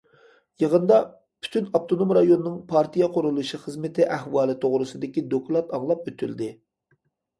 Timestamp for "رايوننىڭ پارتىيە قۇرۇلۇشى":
2.19-3.61